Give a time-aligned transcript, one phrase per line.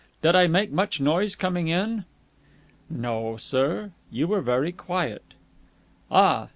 [0.23, 2.05] Did I make much noise coming in?"
[2.89, 3.91] "No, sir.
[4.09, 5.35] You were very quiet."
[6.09, 6.49] "Ah!